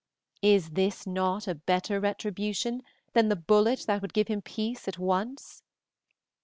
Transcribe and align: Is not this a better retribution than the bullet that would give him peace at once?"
Is 0.41 0.71
not 1.05 1.35
this 1.43 1.47
a 1.47 1.53
better 1.53 1.99
retribution 1.99 2.81
than 3.13 3.29
the 3.29 3.35
bullet 3.35 3.83
that 3.85 4.01
would 4.01 4.15
give 4.15 4.29
him 4.29 4.41
peace 4.41 4.87
at 4.87 4.97
once?" 4.97 5.61